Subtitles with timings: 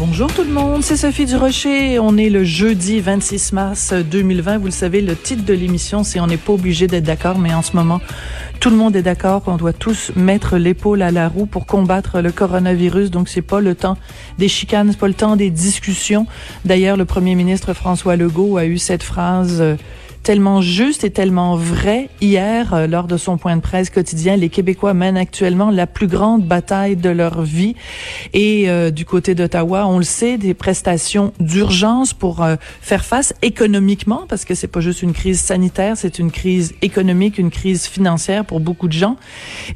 [0.00, 1.98] Bonjour tout le monde, c'est Sophie Durocher.
[1.98, 4.56] On est le jeudi 26 mars 2020.
[4.56, 7.52] Vous le savez, le titre de l'émission, c'est On n'est pas obligé d'être d'accord, mais
[7.52, 8.00] en ce moment,
[8.60, 12.22] tout le monde est d'accord qu'on doit tous mettre l'épaule à la roue pour combattre
[12.22, 13.10] le coronavirus.
[13.10, 13.98] Donc, c'est pas le temps
[14.38, 16.26] des chicanes, c'est pas le temps des discussions.
[16.64, 19.76] D'ailleurs, le premier ministre François Legault a eu cette phrase euh,
[20.22, 22.08] tellement juste et tellement vrai.
[22.20, 26.06] Hier, euh, lors de son point de presse quotidien, les Québécois mènent actuellement la plus
[26.06, 27.74] grande bataille de leur vie.
[28.32, 33.34] Et euh, du côté d'Ottawa, on le sait, des prestations d'urgence pour euh, faire face
[33.42, 37.86] économiquement, parce que c'est pas juste une crise sanitaire, c'est une crise économique, une crise
[37.86, 39.16] financière pour beaucoup de gens.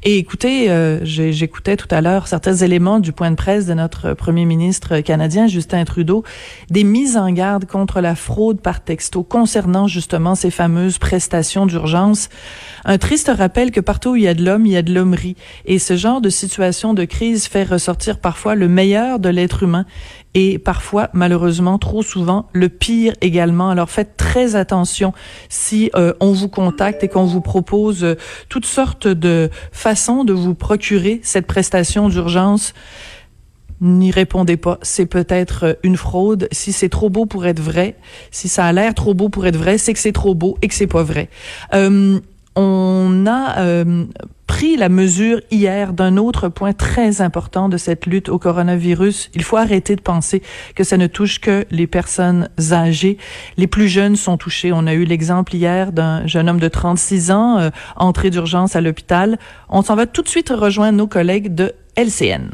[0.03, 0.69] Et écoutez,
[1.03, 5.47] j'écoutais tout à l'heure certains éléments du point de presse de notre premier ministre canadien,
[5.47, 6.25] Justin Trudeau,
[6.71, 12.29] des mises en garde contre la fraude par texto concernant justement ces fameuses prestations d'urgence.
[12.85, 14.93] Un triste rappel que partout où il y a de l'homme, il y a de
[14.93, 15.37] l'hommerie.
[15.65, 19.87] Et ce genre de situation de crise fait ressortir parfois le meilleur de l'être humain
[20.35, 23.71] et parfois, malheureusement, trop souvent, le pire également.
[23.71, 25.13] Alors faites très attention
[25.49, 28.17] si euh, on vous contacte et qu'on vous propose euh,
[28.49, 32.75] toutes sortes de façons de vous procurer cette prestation d'urgence
[33.81, 34.79] n'y répondez pas.
[34.83, 36.49] C'est peut-être une fraude.
[36.53, 37.97] Si c'est trop beau pour être vrai,
[38.31, 40.69] si ça a l'air trop beau pour être vrai, c'est que c'est trop beau et
[40.69, 41.29] que c'est pas vrai.
[41.75, 42.21] Euh,
[42.57, 44.05] on a euh,
[44.47, 49.31] pris la mesure hier d'un autre point très important de cette lutte au coronavirus.
[49.35, 50.43] Il faut arrêter de penser
[50.77, 53.19] que ça ne touche que les personnes âgées.
[53.57, 54.73] Les plus jeunes sont touchés.
[54.73, 58.81] On a eu l'exemple hier d'un jeune homme de 36 ans euh, entré d'urgence à
[58.81, 59.39] l'hôpital.
[59.69, 62.51] On s'en va tout de suite rejoindre nos collègues de LCN.